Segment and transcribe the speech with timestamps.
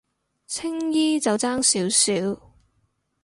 [0.47, 2.53] 青衣就爭少少